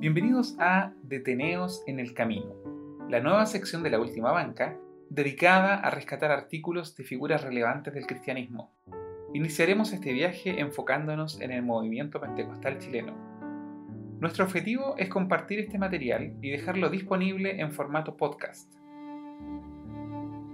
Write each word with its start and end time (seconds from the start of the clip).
Bienvenidos 0.00 0.56
a 0.58 0.94
Deteneos 1.02 1.82
en 1.86 2.00
el 2.00 2.14
Camino, 2.14 2.54
la 3.10 3.20
nueva 3.20 3.44
sección 3.44 3.82
de 3.82 3.90
la 3.90 4.00
última 4.00 4.32
banca 4.32 4.78
dedicada 5.10 5.74
a 5.74 5.90
rescatar 5.90 6.30
artículos 6.30 6.96
de 6.96 7.04
figuras 7.04 7.44
relevantes 7.44 7.92
del 7.92 8.06
cristianismo. 8.06 8.72
Iniciaremos 9.34 9.92
este 9.92 10.14
viaje 10.14 10.58
enfocándonos 10.58 11.38
en 11.42 11.50
el 11.50 11.62
movimiento 11.62 12.18
pentecostal 12.18 12.78
chileno. 12.78 13.12
Nuestro 14.20 14.46
objetivo 14.46 14.94
es 14.96 15.10
compartir 15.10 15.58
este 15.58 15.76
material 15.76 16.32
y 16.40 16.48
dejarlo 16.48 16.88
disponible 16.88 17.60
en 17.60 17.70
formato 17.70 18.16
podcast. 18.16 18.72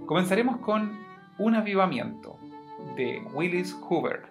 Comenzaremos 0.07 0.57
con 0.57 0.91
Un 1.37 1.55
avivamiento 1.55 2.37
de 2.97 3.21
Willis 3.33 3.71
Hoover, 3.71 4.23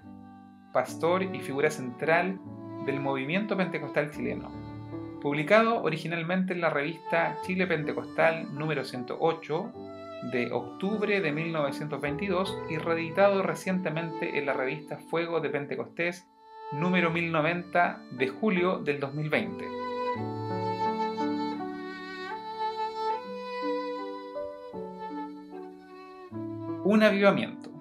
pastor 0.75 1.23
y 1.23 1.41
figura 1.41 1.71
central 1.71 2.39
del 2.85 3.01
movimiento 3.01 3.57
pentecostal 3.57 4.11
chileno, 4.11 4.66
publicado 5.27 5.83
originalmente 5.83 6.53
en 6.53 6.61
la 6.61 6.71
revista 6.71 7.37
Chile 7.45 7.67
Pentecostal 7.67 8.55
número 8.55 8.85
108 8.85 9.73
de 10.31 10.53
octubre 10.53 11.21
de 11.21 11.33
1922 11.33 12.57
y 12.71 12.79
reeditado 12.79 13.43
recientemente 13.43 14.39
en 14.39 14.47
la 14.47 14.53
revista 14.53 14.99
Fuego 14.99 15.41
de 15.41 15.51
Pentecostés 15.51 16.29
número 16.71 17.11
1090 17.11 18.03
de 18.13 18.29
julio 18.29 18.79
del 18.79 19.01
2020. 19.01 19.65
Un 26.85 27.03
avivamiento. 27.03 27.73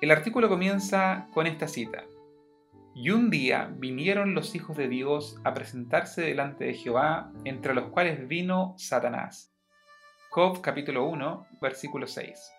El 0.00 0.12
artículo 0.12 0.48
comienza 0.48 1.26
con 1.34 1.48
esta 1.48 1.66
cita. 1.66 2.04
Y 2.96 3.10
un 3.10 3.28
día 3.28 3.74
vinieron 3.76 4.34
los 4.34 4.54
hijos 4.54 4.76
de 4.76 4.86
Dios 4.86 5.40
a 5.42 5.52
presentarse 5.52 6.22
delante 6.22 6.64
de 6.64 6.74
Jehová, 6.74 7.32
entre 7.44 7.74
los 7.74 7.88
cuales 7.88 8.28
vino 8.28 8.74
Satanás. 8.78 9.52
Job 10.30 10.60
capítulo 10.60 11.04
1, 11.06 11.44
versículo 11.60 12.06
6. 12.06 12.52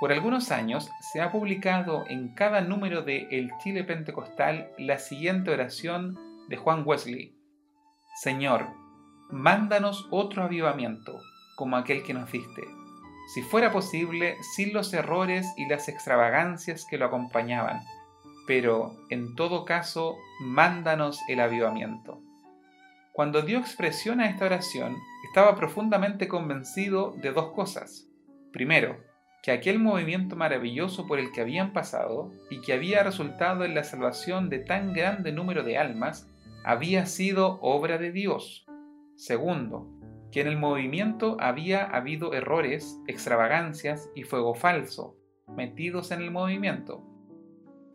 Por 0.00 0.12
algunos 0.12 0.50
años 0.50 0.90
se 1.12 1.20
ha 1.20 1.30
publicado 1.30 2.06
en 2.08 2.34
cada 2.34 2.60
número 2.60 3.02
de 3.02 3.28
El 3.30 3.52
Chile 3.62 3.84
Pentecostal 3.84 4.72
la 4.78 4.98
siguiente 4.98 5.52
oración 5.52 6.18
de 6.48 6.56
Juan 6.56 6.82
Wesley. 6.84 7.38
Señor, 8.20 8.66
mándanos 9.30 10.08
otro 10.10 10.42
avivamiento, 10.42 11.20
como 11.54 11.76
aquel 11.76 12.02
que 12.02 12.14
nos 12.14 12.32
diste, 12.32 12.64
si 13.32 13.42
fuera 13.42 13.70
posible, 13.70 14.36
sin 14.56 14.72
los 14.72 14.92
errores 14.92 15.46
y 15.56 15.68
las 15.68 15.88
extravagancias 15.88 16.84
que 16.90 16.98
lo 16.98 17.06
acompañaban 17.06 17.80
pero 18.46 18.96
en 19.10 19.34
todo 19.34 19.64
caso, 19.64 20.16
mándanos 20.40 21.20
el 21.28 21.40
avivamiento. 21.40 22.20
Cuando 23.12 23.42
dio 23.42 23.58
expresión 23.58 24.20
a 24.20 24.28
esta 24.28 24.44
oración, 24.44 24.96
estaba 25.26 25.56
profundamente 25.56 26.28
convencido 26.28 27.14
de 27.22 27.32
dos 27.32 27.52
cosas. 27.52 28.08
Primero, 28.52 28.98
que 29.42 29.52
aquel 29.52 29.78
movimiento 29.78 30.36
maravilloso 30.36 31.06
por 31.06 31.18
el 31.18 31.32
que 31.32 31.40
habían 31.40 31.72
pasado 31.72 32.32
y 32.50 32.60
que 32.60 32.72
había 32.72 33.02
resultado 33.02 33.64
en 33.64 33.74
la 33.74 33.84
salvación 33.84 34.50
de 34.50 34.58
tan 34.58 34.92
grande 34.92 35.32
número 35.32 35.62
de 35.62 35.78
almas, 35.78 36.28
había 36.64 37.06
sido 37.06 37.58
obra 37.62 37.98
de 37.98 38.12
Dios. 38.12 38.66
Segundo, 39.14 39.88
que 40.32 40.40
en 40.40 40.48
el 40.48 40.58
movimiento 40.58 41.36
había 41.40 41.84
habido 41.84 42.34
errores, 42.34 43.00
extravagancias 43.06 44.10
y 44.14 44.24
fuego 44.24 44.54
falso 44.54 45.16
metidos 45.54 46.10
en 46.10 46.22
el 46.22 46.30
movimiento, 46.30 47.02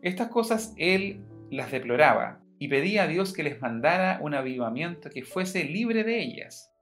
estas 0.02 0.28
cosas 0.28 0.74
él 0.76 1.24
las 1.50 1.70
deploraba 1.70 2.40
y 2.58 2.66
pedía 2.66 3.04
a 3.04 3.06
Dios 3.06 3.32
que 3.32 3.44
les 3.44 3.60
mandara 3.60 4.18
un 4.20 4.34
avivamiento 4.34 5.10
que 5.10 5.22
fuese 5.22 5.62
libre 5.62 6.02
de 6.02 6.20
ellas, 6.20 6.72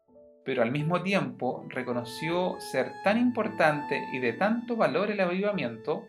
pero 0.43 0.63
al 0.63 0.73
mismo 0.73 1.03
tiempo 1.03 1.67
reconoció 1.69 2.57
ser 2.59 2.93
tan 3.05 3.19
importante 3.19 4.03
y 4.15 4.21
de 4.21 4.33
tanto 4.33 4.75
valor 4.75 5.11
el 5.11 5.21
avivamiento, 5.21 6.07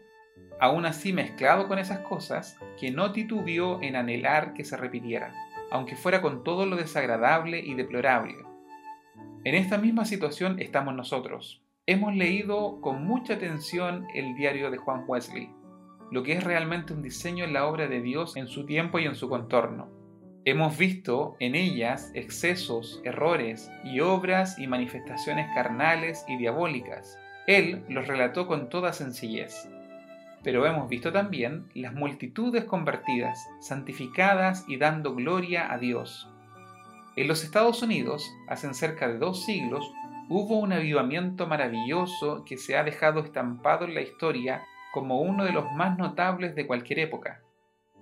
aún 0.61 0.85
así 0.85 1.11
mezclado 1.11 1.67
con 1.67 1.79
esas 1.79 1.99
cosas, 1.99 2.57
que 2.79 2.91
no 2.91 3.11
titubió 3.11 3.81
en 3.81 3.97
anhelar 3.97 4.53
que 4.53 4.63
se 4.63 4.77
repitiera, 4.77 5.33
aunque 5.69 5.97
fuera 5.97 6.21
con 6.21 6.45
todo 6.45 6.65
lo 6.65 6.77
desagradable 6.77 7.59
y 7.59 7.73
deplorable. 7.73 8.35
En 9.43 9.55
esta 9.55 9.77
misma 9.77 10.05
situación 10.05 10.61
estamos 10.61 10.95
nosotros. 10.95 11.61
Hemos 11.87 12.15
leído 12.15 12.79
con 12.79 13.03
mucha 13.03 13.33
atención 13.33 14.07
el 14.13 14.33
diario 14.35 14.71
de 14.71 14.77
Juan 14.77 15.03
Wesley 15.07 15.49
lo 16.11 16.23
que 16.23 16.33
es 16.33 16.43
realmente 16.43 16.93
un 16.93 17.01
diseño 17.01 17.45
en 17.45 17.53
la 17.53 17.65
obra 17.65 17.87
de 17.87 18.01
Dios 18.01 18.35
en 18.35 18.47
su 18.47 18.65
tiempo 18.65 18.99
y 18.99 19.05
en 19.05 19.15
su 19.15 19.29
contorno. 19.29 19.89
Hemos 20.43 20.77
visto 20.77 21.35
en 21.39 21.55
ellas 21.55 22.11
excesos, 22.15 22.99
errores 23.03 23.71
y 23.83 24.01
obras 24.01 24.59
y 24.59 24.67
manifestaciones 24.67 25.47
carnales 25.55 26.25
y 26.27 26.37
diabólicas. 26.37 27.17
Él 27.47 27.85
los 27.87 28.07
relató 28.07 28.47
con 28.47 28.69
toda 28.69 28.91
sencillez. 28.91 29.69
Pero 30.43 30.65
hemos 30.65 30.89
visto 30.89 31.11
también 31.11 31.69
las 31.75 31.93
multitudes 31.93 32.65
convertidas, 32.65 33.39
santificadas 33.59 34.65
y 34.67 34.77
dando 34.77 35.13
gloria 35.13 35.71
a 35.71 35.77
Dios. 35.77 36.27
En 37.15 37.27
los 37.27 37.43
Estados 37.43 37.83
Unidos, 37.83 38.27
hace 38.47 38.73
cerca 38.73 39.07
de 39.07 39.19
dos 39.19 39.45
siglos, 39.45 39.91
hubo 40.27 40.57
un 40.57 40.73
avivamiento 40.73 41.45
maravilloso 41.45 42.43
que 42.45 42.57
se 42.57 42.75
ha 42.75 42.83
dejado 42.83 43.19
estampado 43.19 43.85
en 43.85 43.93
la 43.93 44.01
historia 44.01 44.63
como 44.93 45.21
uno 45.21 45.45
de 45.45 45.53
los 45.53 45.71
más 45.73 45.97
notables 45.97 46.55
de 46.55 46.67
cualquier 46.67 46.99
época. 46.99 47.41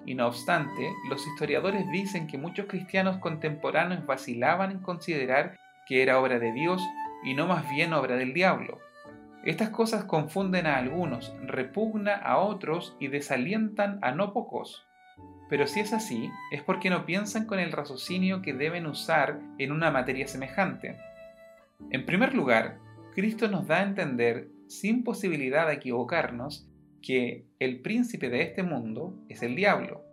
Y 0.05 0.15
no 0.15 0.27
obstante, 0.27 0.91
los 1.09 1.25
historiadores 1.27 1.89
dicen 1.91 2.27
que 2.27 2.37
muchos 2.37 2.65
cristianos 2.67 3.17
contemporáneos 3.17 4.05
vacilaban 4.05 4.71
en 4.71 4.79
considerar 4.79 5.57
que 5.87 6.01
era 6.01 6.19
obra 6.19 6.39
de 6.39 6.51
Dios 6.51 6.81
y 7.23 7.33
no 7.33 7.47
más 7.47 7.69
bien 7.69 7.93
obra 7.93 8.15
del 8.15 8.33
diablo. 8.33 8.79
Estas 9.43 9.69
cosas 9.69 10.03
confunden 10.03 10.67
a 10.67 10.77
algunos, 10.77 11.33
repugna 11.43 12.15
a 12.15 12.37
otros 12.37 12.95
y 12.99 13.07
desalientan 13.07 13.99
a 14.01 14.11
no 14.11 14.33
pocos. 14.33 14.85
Pero 15.49 15.65
si 15.65 15.79
es 15.79 15.93
así, 15.93 16.29
es 16.51 16.61
porque 16.61 16.89
no 16.89 17.05
piensan 17.05 17.45
con 17.45 17.59
el 17.59 17.71
raciocinio 17.71 18.41
que 18.41 18.53
deben 18.53 18.85
usar 18.85 19.39
en 19.57 19.71
una 19.71 19.91
materia 19.91 20.27
semejante. 20.27 20.97
En 21.89 22.05
primer 22.05 22.35
lugar, 22.35 22.77
Cristo 23.15 23.47
nos 23.47 23.65
da 23.67 23.79
a 23.79 23.83
entender, 23.83 24.49
sin 24.67 25.03
posibilidad 25.03 25.67
de 25.67 25.73
equivocarnos, 25.73 26.68
que 27.01 27.45
el 27.59 27.81
príncipe 27.81 28.29
de 28.29 28.41
este 28.41 28.63
mundo 28.63 29.15
es 29.29 29.43
el 29.43 29.55
diablo. 29.55 30.03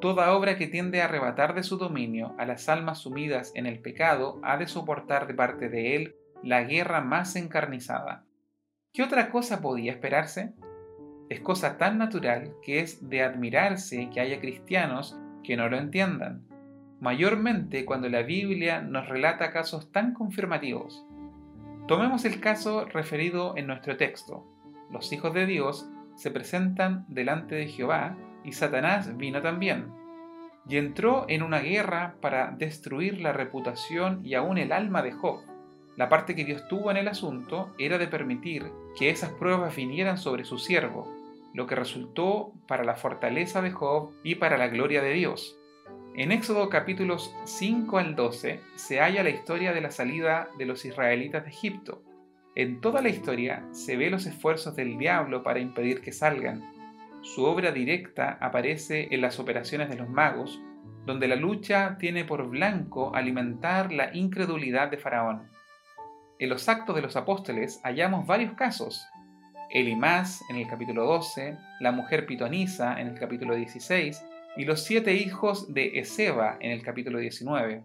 Toda 0.00 0.34
obra 0.34 0.56
que 0.56 0.66
tiende 0.66 1.02
a 1.02 1.04
arrebatar 1.04 1.54
de 1.54 1.62
su 1.62 1.76
dominio 1.76 2.34
a 2.38 2.46
las 2.46 2.68
almas 2.68 2.98
sumidas 2.98 3.52
en 3.54 3.66
el 3.66 3.80
pecado 3.80 4.40
ha 4.42 4.56
de 4.56 4.66
soportar 4.66 5.26
de 5.26 5.34
parte 5.34 5.68
de 5.68 5.96
él 5.96 6.16
la 6.42 6.64
guerra 6.64 7.00
más 7.00 7.36
encarnizada. 7.36 8.24
¿Qué 8.92 9.02
otra 9.02 9.30
cosa 9.30 9.60
podía 9.60 9.92
esperarse? 9.92 10.54
Es 11.28 11.40
cosa 11.40 11.76
tan 11.76 11.98
natural 11.98 12.54
que 12.62 12.80
es 12.80 13.08
de 13.08 13.22
admirarse 13.22 14.08
que 14.12 14.20
haya 14.20 14.40
cristianos 14.40 15.18
que 15.44 15.56
no 15.56 15.68
lo 15.68 15.76
entiendan, 15.76 16.46
mayormente 17.00 17.84
cuando 17.84 18.08
la 18.08 18.22
Biblia 18.22 18.80
nos 18.80 19.08
relata 19.08 19.52
casos 19.52 19.92
tan 19.92 20.14
confirmativos. 20.14 21.04
Tomemos 21.86 22.24
el 22.24 22.40
caso 22.40 22.84
referido 22.84 23.56
en 23.56 23.66
nuestro 23.66 23.96
texto. 23.96 24.46
Los 24.90 25.12
hijos 25.12 25.34
de 25.34 25.46
Dios 25.46 25.88
se 26.20 26.30
presentan 26.30 27.06
delante 27.08 27.54
de 27.54 27.66
Jehová, 27.66 28.14
y 28.44 28.52
Satanás 28.52 29.16
vino 29.16 29.40
también, 29.40 29.90
y 30.68 30.76
entró 30.76 31.24
en 31.28 31.42
una 31.42 31.60
guerra 31.60 32.16
para 32.20 32.50
destruir 32.50 33.22
la 33.22 33.32
reputación 33.32 34.20
y 34.22 34.34
aún 34.34 34.58
el 34.58 34.72
alma 34.72 35.02
de 35.02 35.12
Job. 35.12 35.40
La 35.96 36.10
parte 36.10 36.34
que 36.34 36.44
Dios 36.44 36.68
tuvo 36.68 36.90
en 36.90 36.98
el 36.98 37.08
asunto 37.08 37.74
era 37.78 37.96
de 37.96 38.06
permitir 38.06 38.70
que 38.98 39.08
esas 39.08 39.30
pruebas 39.30 39.74
vinieran 39.74 40.18
sobre 40.18 40.44
su 40.44 40.58
siervo, 40.58 41.10
lo 41.54 41.66
que 41.66 41.74
resultó 41.74 42.52
para 42.68 42.84
la 42.84 42.96
fortaleza 42.96 43.62
de 43.62 43.70
Job 43.70 44.12
y 44.22 44.34
para 44.34 44.58
la 44.58 44.68
gloria 44.68 45.00
de 45.00 45.14
Dios. 45.14 45.58
En 46.14 46.32
Éxodo 46.32 46.68
capítulos 46.68 47.34
5 47.44 47.96
al 47.96 48.14
12 48.14 48.60
se 48.74 49.00
halla 49.00 49.22
la 49.22 49.30
historia 49.30 49.72
de 49.72 49.80
la 49.80 49.90
salida 49.90 50.50
de 50.58 50.66
los 50.66 50.84
israelitas 50.84 51.44
de 51.44 51.50
Egipto, 51.50 52.02
en 52.56 52.80
toda 52.80 53.00
la 53.00 53.08
historia 53.08 53.64
se 53.70 53.96
ve 53.96 54.10
los 54.10 54.26
esfuerzos 54.26 54.74
del 54.74 54.98
diablo 54.98 55.42
para 55.42 55.60
impedir 55.60 56.00
que 56.00 56.12
salgan. 56.12 56.72
Su 57.22 57.44
obra 57.44 57.70
directa 57.70 58.38
aparece 58.40 59.08
en 59.12 59.20
las 59.20 59.38
operaciones 59.38 59.88
de 59.88 59.96
los 59.96 60.08
magos, 60.08 60.60
donde 61.06 61.28
la 61.28 61.36
lucha 61.36 61.96
tiene 61.98 62.24
por 62.24 62.48
blanco 62.48 63.14
alimentar 63.14 63.92
la 63.92 64.14
incredulidad 64.14 64.90
de 64.90 64.98
Faraón. 64.98 65.48
En 66.38 66.48
los 66.48 66.68
actos 66.68 66.96
de 66.96 67.02
los 67.02 67.16
apóstoles 67.16 67.80
hallamos 67.84 68.26
varios 68.26 68.54
casos. 68.54 69.06
Elimás 69.70 70.42
en 70.50 70.56
el 70.56 70.66
capítulo 70.66 71.04
12, 71.04 71.56
la 71.78 71.92
mujer 71.92 72.26
pitonisa 72.26 73.00
en 73.00 73.08
el 73.08 73.18
capítulo 73.18 73.54
16 73.54 74.24
y 74.56 74.64
los 74.64 74.82
siete 74.82 75.14
hijos 75.14 75.72
de 75.72 76.00
Ezeba 76.00 76.56
en 76.60 76.72
el 76.72 76.82
capítulo 76.82 77.18
19. 77.18 77.84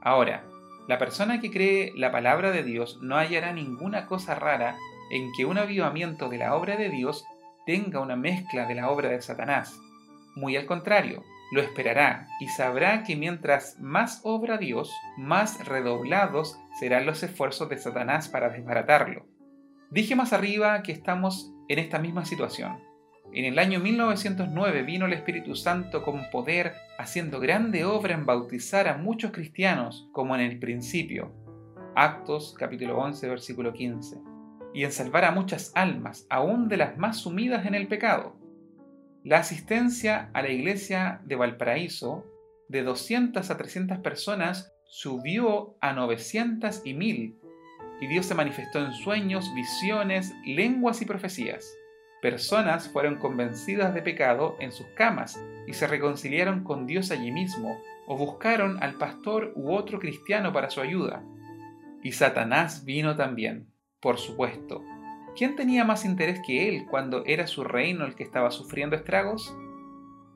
Ahora, 0.00 0.44
la 0.88 0.98
persona 0.98 1.38
que 1.38 1.50
cree 1.50 1.92
la 1.94 2.10
palabra 2.10 2.50
de 2.50 2.62
Dios 2.62 2.98
no 3.02 3.16
hallará 3.16 3.52
ninguna 3.52 4.06
cosa 4.06 4.34
rara 4.34 4.76
en 5.10 5.30
que 5.36 5.44
un 5.44 5.58
avivamiento 5.58 6.30
de 6.30 6.38
la 6.38 6.56
obra 6.56 6.76
de 6.76 6.88
Dios 6.88 7.24
tenga 7.66 8.00
una 8.00 8.16
mezcla 8.16 8.66
de 8.66 8.74
la 8.74 8.90
obra 8.90 9.10
de 9.10 9.20
Satanás. 9.20 9.78
Muy 10.34 10.56
al 10.56 10.64
contrario, 10.64 11.24
lo 11.52 11.60
esperará 11.60 12.26
y 12.40 12.48
sabrá 12.48 13.04
que 13.04 13.16
mientras 13.16 13.78
más 13.78 14.20
obra 14.24 14.56
Dios, 14.56 14.90
más 15.18 15.66
redoblados 15.66 16.58
serán 16.80 17.04
los 17.04 17.22
esfuerzos 17.22 17.68
de 17.68 17.76
Satanás 17.76 18.28
para 18.28 18.48
desbaratarlo. 18.48 19.26
Dije 19.90 20.16
más 20.16 20.32
arriba 20.32 20.82
que 20.82 20.92
estamos 20.92 21.52
en 21.68 21.78
esta 21.78 21.98
misma 21.98 22.24
situación. 22.24 22.87
En 23.32 23.44
el 23.44 23.58
año 23.58 23.78
1909 23.78 24.82
vino 24.84 25.04
el 25.04 25.12
Espíritu 25.12 25.54
Santo 25.54 26.02
con 26.02 26.30
poder, 26.30 26.72
haciendo 26.98 27.40
grande 27.40 27.84
obra 27.84 28.14
en 28.14 28.24
bautizar 28.24 28.88
a 28.88 28.96
muchos 28.96 29.32
cristianos, 29.32 30.08
como 30.12 30.34
en 30.34 30.40
el 30.40 30.58
principio. 30.58 31.30
Actos 31.94 32.54
capítulo 32.58 32.96
11, 32.96 33.28
versículo 33.28 33.74
15. 33.74 34.16
Y 34.72 34.84
en 34.84 34.92
salvar 34.92 35.26
a 35.26 35.30
muchas 35.30 35.72
almas, 35.74 36.26
aún 36.30 36.68
de 36.68 36.78
las 36.78 36.96
más 36.96 37.18
sumidas 37.18 37.66
en 37.66 37.74
el 37.74 37.86
pecado. 37.86 38.34
La 39.24 39.40
asistencia 39.40 40.30
a 40.32 40.40
la 40.40 40.48
iglesia 40.48 41.20
de 41.26 41.36
Valparaíso, 41.36 42.24
de 42.68 42.82
200 42.82 43.50
a 43.50 43.56
300 43.58 43.98
personas, 43.98 44.72
subió 44.84 45.76
a 45.82 45.92
900 45.92 46.80
y 46.82 46.94
1000, 46.94 47.38
y 48.00 48.06
Dios 48.06 48.24
se 48.24 48.34
manifestó 48.34 48.78
en 48.78 48.92
sueños, 48.92 49.52
visiones, 49.54 50.32
lenguas 50.46 51.02
y 51.02 51.04
profecías. 51.04 51.77
Personas 52.20 52.88
fueron 52.88 53.16
convencidas 53.16 53.94
de 53.94 54.02
pecado 54.02 54.56
en 54.58 54.72
sus 54.72 54.86
camas 54.88 55.40
y 55.66 55.74
se 55.74 55.86
reconciliaron 55.86 56.64
con 56.64 56.86
Dios 56.86 57.10
allí 57.10 57.30
mismo, 57.30 57.80
o 58.06 58.16
buscaron 58.16 58.82
al 58.82 58.94
pastor 58.94 59.52
u 59.54 59.72
otro 59.72 60.00
cristiano 60.00 60.52
para 60.52 60.70
su 60.70 60.80
ayuda. 60.80 61.22
Y 62.02 62.12
Satanás 62.12 62.84
vino 62.84 63.14
también, 63.14 63.68
por 64.00 64.18
supuesto. 64.18 64.82
¿Quién 65.36 65.54
tenía 65.54 65.84
más 65.84 66.04
interés 66.04 66.40
que 66.44 66.68
él 66.68 66.86
cuando 66.90 67.24
era 67.24 67.46
su 67.46 67.62
reino 67.62 68.04
el 68.04 68.16
que 68.16 68.24
estaba 68.24 68.50
sufriendo 68.50 68.96
estragos? 68.96 69.56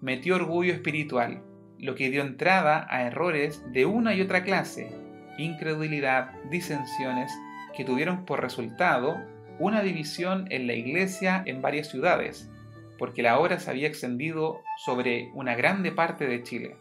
Metió 0.00 0.36
orgullo 0.36 0.72
espiritual, 0.72 1.42
lo 1.78 1.96
que 1.96 2.10
dio 2.10 2.22
entrada 2.22 2.86
a 2.88 3.02
errores 3.02 3.64
de 3.72 3.86
una 3.86 4.14
y 4.14 4.20
otra 4.20 4.44
clase, 4.44 4.94
incredulidad, 5.38 6.30
disensiones, 6.50 7.32
que 7.76 7.84
tuvieron 7.84 8.24
por 8.24 8.40
resultado 8.40 9.16
una 9.58 9.82
división 9.82 10.46
en 10.50 10.66
la 10.66 10.74
iglesia 10.74 11.42
en 11.46 11.62
varias 11.62 11.88
ciudades, 11.88 12.50
porque 12.98 13.22
la 13.22 13.38
obra 13.38 13.58
se 13.58 13.70
había 13.70 13.88
extendido 13.88 14.60
sobre 14.84 15.30
una 15.34 15.54
grande 15.54 15.92
parte 15.92 16.26
de 16.26 16.42
Chile. 16.42 16.76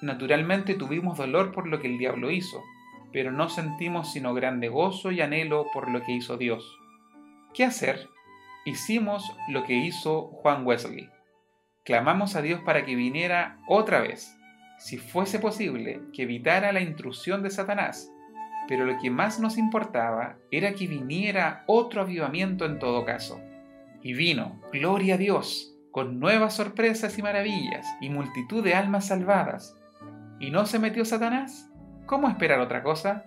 Naturalmente 0.00 0.74
tuvimos 0.74 1.18
dolor 1.18 1.52
por 1.52 1.66
lo 1.66 1.80
que 1.80 1.88
el 1.88 1.98
diablo 1.98 2.30
hizo, 2.30 2.62
pero 3.12 3.32
no 3.32 3.48
sentimos 3.48 4.12
sino 4.12 4.34
grande 4.34 4.68
gozo 4.68 5.10
y 5.10 5.20
anhelo 5.20 5.66
por 5.72 5.90
lo 5.90 6.02
que 6.02 6.12
hizo 6.12 6.36
Dios. 6.36 6.78
¿Qué 7.54 7.64
hacer? 7.64 8.08
Hicimos 8.64 9.34
lo 9.48 9.64
que 9.64 9.74
hizo 9.74 10.28
Juan 10.28 10.66
Wesley. 10.66 11.08
Clamamos 11.84 12.36
a 12.36 12.42
Dios 12.42 12.60
para 12.60 12.84
que 12.84 12.94
viniera 12.94 13.58
otra 13.68 14.00
vez, 14.00 14.36
si 14.78 14.98
fuese 14.98 15.38
posible, 15.38 16.00
que 16.12 16.22
evitara 16.22 16.72
la 16.72 16.80
intrusión 16.80 17.42
de 17.42 17.50
Satanás 17.50 18.11
pero 18.68 18.84
lo 18.84 18.98
que 18.98 19.10
más 19.10 19.40
nos 19.40 19.58
importaba 19.58 20.36
era 20.50 20.74
que 20.74 20.86
viniera 20.86 21.64
otro 21.66 22.02
avivamiento 22.02 22.64
en 22.64 22.78
todo 22.78 23.04
caso. 23.04 23.40
Y 24.02 24.14
vino, 24.14 24.60
gloria 24.72 25.14
a 25.14 25.18
Dios, 25.18 25.76
con 25.90 26.18
nuevas 26.18 26.54
sorpresas 26.54 27.18
y 27.18 27.22
maravillas, 27.22 27.86
y 28.00 28.08
multitud 28.08 28.62
de 28.64 28.74
almas 28.74 29.08
salvadas. 29.08 29.76
¿Y 30.40 30.50
no 30.50 30.66
se 30.66 30.78
metió 30.78 31.04
Satanás? 31.04 31.70
¿Cómo 32.06 32.28
esperar 32.28 32.60
otra 32.60 32.82
cosa? 32.82 33.26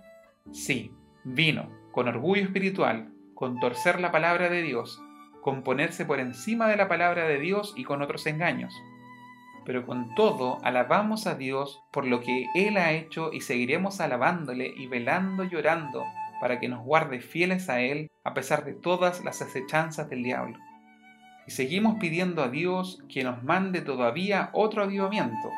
Sí, 0.51 0.91
vino, 1.23 1.69
con 1.91 2.07
orgullo 2.07 2.43
espiritual, 2.43 3.13
con 3.33 3.59
torcer 3.59 4.01
la 4.01 4.11
palabra 4.11 4.49
de 4.49 4.61
Dios, 4.61 5.01
con 5.41 5.63
ponerse 5.63 6.05
por 6.05 6.19
encima 6.19 6.67
de 6.67 6.75
la 6.75 6.87
palabra 6.87 7.27
de 7.27 7.39
Dios 7.39 7.73
y 7.77 7.83
con 7.83 8.01
otros 8.01 8.25
engaños 8.25 8.73
pero 9.65 9.85
con 9.85 10.13
todo 10.15 10.59
alabamos 10.63 11.27
a 11.27 11.35
Dios 11.35 11.81
por 11.91 12.05
lo 12.05 12.21
que 12.21 12.45
Él 12.55 12.77
ha 12.77 12.91
hecho 12.91 13.31
y 13.33 13.41
seguiremos 13.41 13.99
alabándole 13.99 14.71
y 14.77 14.87
velando 14.87 15.43
y 15.43 15.49
llorando 15.49 16.03
para 16.39 16.59
que 16.59 16.69
nos 16.69 16.83
guarde 16.83 17.19
fieles 17.19 17.69
a 17.69 17.81
Él 17.81 18.11
a 18.23 18.33
pesar 18.33 18.65
de 18.65 18.73
todas 18.73 19.23
las 19.23 19.41
acechanzas 19.41 20.09
del 20.09 20.23
diablo. 20.23 20.57
Y 21.47 21.51
seguimos 21.51 21.95
pidiendo 21.99 22.43
a 22.43 22.49
Dios 22.49 23.03
que 23.09 23.23
nos 23.23 23.43
mande 23.43 23.81
todavía 23.81 24.49
otro 24.53 24.83
avivamiento. 24.83 25.49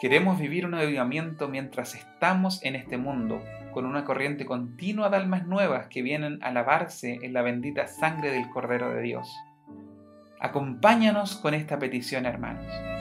Queremos 0.00 0.38
vivir 0.38 0.66
un 0.66 0.74
avivamiento 0.74 1.48
mientras 1.48 1.94
estamos 1.94 2.62
en 2.64 2.76
este 2.76 2.98
mundo, 2.98 3.42
con 3.72 3.86
una 3.86 4.04
corriente 4.04 4.44
continua 4.44 5.08
de 5.08 5.16
almas 5.16 5.46
nuevas 5.46 5.88
que 5.88 6.02
vienen 6.02 6.38
a 6.42 6.50
lavarse 6.52 7.18
en 7.22 7.32
la 7.32 7.42
bendita 7.42 7.86
sangre 7.86 8.30
del 8.30 8.48
Cordero 8.50 8.92
de 8.92 9.02
Dios. 9.02 9.32
Acompáñanos 10.40 11.36
con 11.36 11.54
esta 11.54 11.78
petición, 11.78 12.26
hermanos. 12.26 12.93